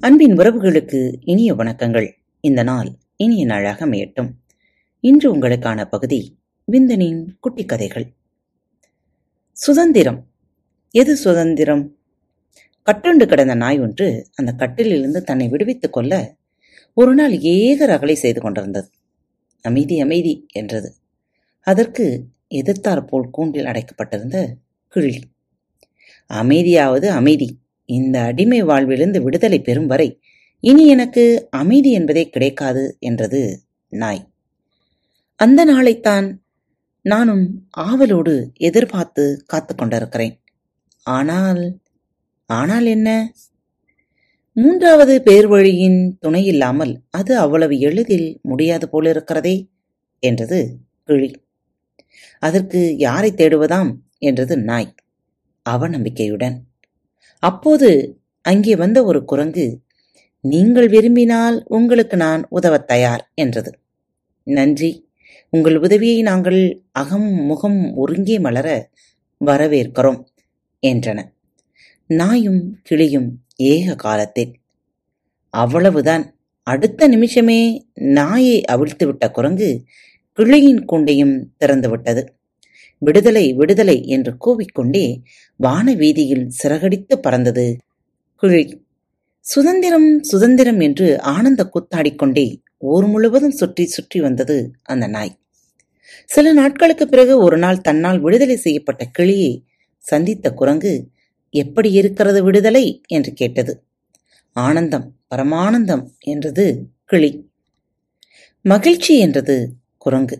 [0.00, 2.12] அன்பின் உறவுகளுக்கு இனிய வணக்கங்கள்.
[2.40, 4.30] இந்த நாள் இனிய நாளாக அமையட்டும்.
[5.00, 6.38] இன்று உங்களுக்கான பகுதி
[6.72, 8.12] விந்தனின் குட்டி கதைகள்
[9.52, 10.26] சுதந்திரம்.
[10.90, 11.96] எது சுதந்திரம்?
[12.86, 16.36] கட்டுண்டு கிடந்த நாய் ஒன்று அந்த கட்டிலிருந்து தன்னை விடுவித்துக் கொள்ள
[16.94, 18.90] ஒரு நாள் ஏக ரகளை செய்து கொண்டிருந்தது.
[19.62, 20.94] அமைதி அமைதி என்றது.
[21.60, 24.46] அதற்கு எதிர்த்தாற்போல் கூண்டில் அடைக்கப்பட்டிருந்த
[24.88, 25.22] கிளி
[26.28, 27.58] அமைதியாவது அமைதி.
[27.88, 30.20] இந்த அடிமை வாழ்விலிருந்து விடுதலை பெறும் வரை
[30.60, 34.22] இனி எனக்கு அமைதி என்பதே கிடைக்காது என்றது நாய்.
[35.36, 36.26] அந்த நாளைத்தான்
[37.02, 40.34] நானும் ஆவலோடு எதிர்பார்த்து காத்து கொண்டிருக்கிறேன்.
[41.06, 41.62] ஆனால்
[42.50, 43.32] ஆனால் என்ன?
[44.56, 49.56] மூன்றாவது பேர் வழியின் துணை இல்லாமல் அது அவ்வளவு எளிதில் முடியாது போலிருக்கிறதே
[50.22, 50.58] என்றது
[51.04, 51.30] கிளி.
[52.38, 53.90] அதற்கு யாரை தேடுவதாம்?
[54.18, 54.94] என்றது நாய்.
[55.66, 56.56] அவநம்பிக்கையுடன்.
[57.42, 59.80] அப்போது அங்கே வந்த ஒரு குரங்கு
[60.40, 63.78] நீங்கள் விரும்பினால் உங்களுக்கு நான் உதவத் தயார் என்றது.
[64.44, 65.10] நன்றி.
[65.50, 68.90] உங்கள் உதவியை நாங்கள் அகம் முகம் ஒருங்கே மலர
[69.44, 70.24] வரவேற்கிறோம்
[70.86, 71.24] என்றன.
[72.06, 74.52] நாயும் கிளியும் ஏக காலத்தில்.
[75.50, 76.34] அவ்வளவுதான்.
[76.62, 79.82] அடுத்த நிமிஷமே நாயை அவிழ்த்துவிட்ட குரங்கு
[80.38, 82.37] கிளியின் கூண்டையும் திறந்துவிட்டது.
[82.98, 85.22] விடுதலை விடுதலை என்று கூவிக்கொண்டே
[85.56, 87.66] வான வீதியில் சிறகடித்து பறந்தது.
[88.34, 88.86] குழி.
[89.40, 92.46] சுதந்திரம் சுதந்திரம் என்று ஆனந்த கூத்தாடிக்கொண்டே
[92.76, 95.32] ஊர் முழுவதும் சுற்றி சுற்றி வந்தது அந்த நாய்.
[96.24, 99.52] சில நாட்களுக்கு பிறகு ஒரு நாள் தன்னால் விடுதலை செய்யப்பட்ட கிளியை
[100.04, 100.92] சந்தித்த குரங்கு
[101.54, 103.02] எப்படி இருக்கிறது விடுதலை?
[103.06, 103.72] என்று கேட்டது.
[104.56, 106.66] ஆனந்தம் பரமானந்தம் என்றது
[107.04, 107.30] கிளி.
[108.64, 109.56] மகிழ்ச்சி என்றது
[109.98, 110.36] குரங்கு.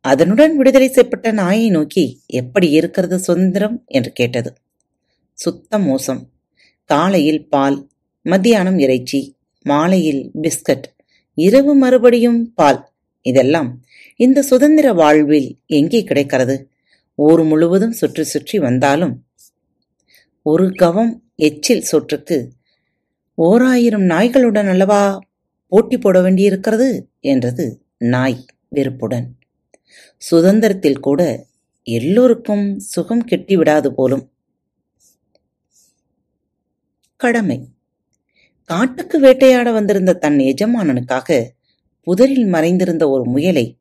[0.00, 4.54] அதனுடன் விடுதலை செய்யப்பட்ட நாயை நோக்கி எப்படி இருக்கிறது சுதந்திரம் என்று கேட்டது.
[5.32, 6.30] சுத்த மோசம்.
[6.84, 7.88] காலையில் பால்
[8.22, 10.86] மத்தியானம் இறைச்சி மாலையில் பிஸ்கட்
[11.34, 12.80] இரவு மறுபடியும் பால்.
[13.20, 13.82] இதெல்லாம்
[14.16, 16.70] இந்த சுதந்திர வாழ்வில் எங்கே கிடைக்கிறது?
[17.14, 19.14] ஊர் முழுவதும் சுற்றி சுற்றி வந்தாலும்
[20.42, 22.38] ஒரு கவம் எச்சில் சொற்றுக்கு
[23.34, 25.18] ஓராயிரம் நாய்களுடன் அல்லவா
[25.66, 27.08] போட்டி போட வேண்டியிருக்கிறது?
[27.20, 27.66] என்றது
[27.96, 29.39] நாய் வெறுப்புடன்.
[30.16, 31.46] சுதந்திரத்தில் கூட
[31.82, 34.30] எல்லோருக்கும் சுகம் கெட்டிவிடாது போலும்.
[37.16, 37.68] கடமை.
[38.64, 41.48] காட்டுக்கு வேட்டையாட வந்திருந்த தன் எஜமானனுக்காக
[42.00, 43.78] புதரில் மறைந்திருந்த ஒரு முயலை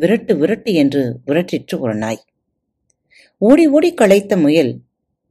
[0.00, 2.24] விரட்டு விரட்டு என்று விரட்டிற்று ஒரு நாய்.
[3.38, 4.80] ஓடி ஓடி களைத்த முயல்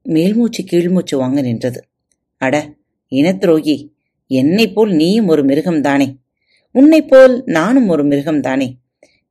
[0.04, 1.88] மேல்மூச்சு கீழ்மூச்சு வாங்க நின்றது.
[2.38, 2.76] அட
[3.12, 3.90] இனத்துரோகி
[4.28, 6.18] என்னை போல் நீயும் ஒரு மிருகம்தானே?
[6.72, 8.74] உன்னை போல் நானும் ஒரு மிருகம்தானே?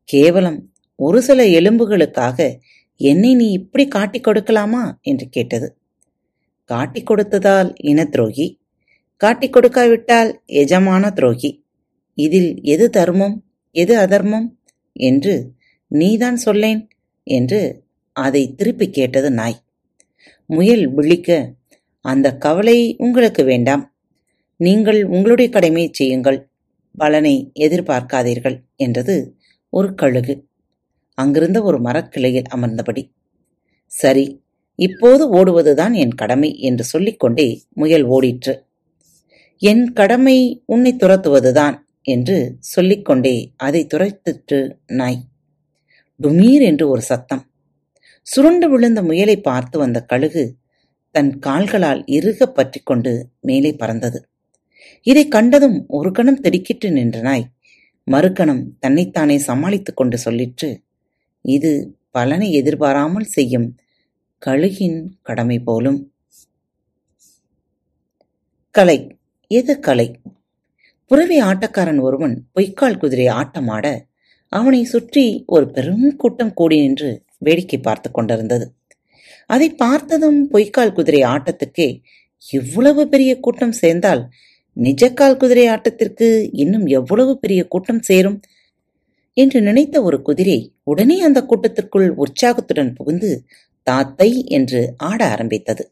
[0.05, 0.70] கேவலம்
[1.01, 2.59] ஒரு சில எலும்புகளுக்காக
[2.97, 4.83] என்னை நீ இப்படி காட்டிக் கொடுக்கலாமா?
[5.03, 5.69] என்று கேட்டது.
[6.65, 8.61] காட்டிக் கொடுத்ததால் இன துரோகி
[9.17, 11.65] காட்டிக் கொடுக்காவிட்டால் எஜமான துரோகி
[12.15, 13.37] இதில் எது தர்மம்
[13.71, 14.49] எது அதர்மம்
[14.93, 15.53] என்று
[15.89, 16.89] நீதான் சொல்லேன்
[17.23, 17.61] என்று
[18.13, 19.59] அதை திருப்பி கேட்டது நாய்.
[20.47, 21.55] முயல் விழிக்க
[22.01, 23.95] அந்த கவலை உங்களுக்கு வேண்டாம்
[24.57, 26.49] நீங்கள் உங்களுடைய கடமையை செய்யுங்கள்
[26.97, 29.17] பலனை எதிர்பார்க்காதீர்கள் என்றது
[29.69, 30.35] ஒரு கழுகு.
[31.19, 33.03] அங்கிருந்த ஒரு மரக்கிளையில் அமர்ந்தபடி
[33.93, 34.25] சரி
[34.79, 38.55] இப்போது ஓடுவதுதான் என் கடமை என்று சொல்லிக்கொண்டே முயல் ஓடிற்று.
[39.63, 44.61] என் கடமை உன்னை துரத்துவதுதான் என்று சொல்லிக்கொண்டே அதை துரைத்திற்று
[44.91, 45.21] நாய்.
[46.21, 47.43] டுமீர் என்று ஒரு சத்தம்.
[48.27, 50.45] சுருண்டு விழுந்த முயலை பார்த்து வந்த கழுகு
[51.15, 54.19] தன் கால்களால் இறுக பற்றி கொண்டு மேலே பறந்தது.
[55.07, 57.47] இதை கண்டதும் ஒரு கணம் திடுக்கிட்டு நின்ற நாய்
[58.07, 60.69] மறுகணம் தன்னைத்தானே சமாளித்துக் கொண்டு சொல்லிற்று
[61.45, 61.71] இது
[62.11, 63.69] பலனை எதிர்பாராமல் செய்யும்
[64.43, 65.99] கழுகின் கடமை போலும்.
[68.75, 68.99] கலை.
[69.51, 70.09] எது கலை?
[71.11, 73.87] புறவி ஆட்டக்காரன் ஒருவன் பொய்க்கால் குதிரை ஆட்டமாட
[74.53, 78.67] அவனை சுற்றி ஒரு பெரும் கூட்டம் கூடி நின்று வேடிக்கை பார்த்து கொண்டிருந்தது.
[79.51, 81.89] அதை பார்த்ததும் பொய்க்கால் குதிரை ஆட்டத்துக்கே
[82.45, 84.23] இவ்வளவு பெரிய கூட்டம் சேர்ந்தால்
[84.77, 88.39] நிஜக்கால் குதிரை ஆட்டத்திற்கு இன்னும் எவ்வளவு பெரிய கூட்டம் சேரும்?
[89.41, 93.31] என்று நினைத்த ஒரு குதிரை உடனே அந்த கூட்டத்திற்குள் உற்சாகத்துடன் புகுந்து
[93.87, 95.85] தாத்தை என்று ஆட ஆரம்பித்தது.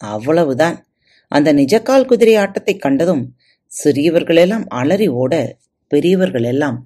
[0.00, 0.78] அவ்வளவுதான்.
[1.32, 3.24] அந்த நிஜக்கால் குதிரை ஆட்டத்தை கண்டதும்
[3.72, 5.32] சிறியவர்களெல்லாம் அலறி ஓட
[5.90, 6.78] பெரியவர்கள் எல்லாம்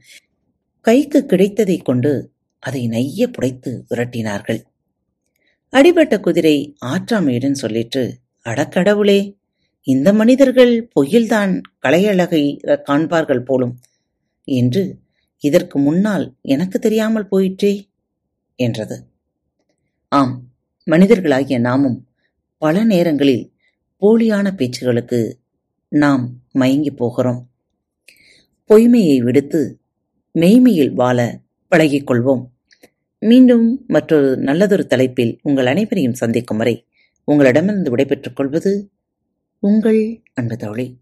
[0.87, 2.13] கைக்கு கிடைத்ததை கொண்டு
[2.63, 4.61] அதை நைய புடைத்து விரட்டினார்கள்.
[5.73, 8.03] அடிபட்ட குதிரை ஆற்றாமையுடன் சொல்லிற்று
[8.47, 9.21] அடக்கடவுளே
[9.87, 11.53] இந்த மனிதர்கள் பொய்யில்தான்
[11.85, 12.43] கலையழகை
[12.89, 13.75] காண்பார்கள் போலும்
[14.49, 14.83] என்று
[15.43, 17.89] இதற்கு முன்னால் எனக்கு தெரியாமல் போயிற்றே
[18.57, 18.97] என்றது.
[20.09, 20.35] ஆம்
[20.91, 22.09] மனிதர்களாகிய நாமும்
[22.59, 23.53] பல நேரங்களில்
[24.03, 25.21] போலியான பேச்சுகளுக்கு
[25.89, 27.41] நாம் மயங்கி போகிறோம்.
[28.71, 29.81] பொய்மையை விடுத்து
[30.35, 31.19] மெய்மையில் வாழ
[31.69, 32.45] பழகிக் கொள்வோம்.
[33.19, 36.87] மீண்டும் மற்றொரு நல்லதொரு தலைப்பில் உங்கள் அனைவரையும் சந்திக்கும் வரை
[37.25, 38.73] உங்களிடமிருந்து விடைபெற்றுக் கொள்வது
[39.59, 40.01] உங்கள்
[40.35, 41.02] அன்பு தோழி.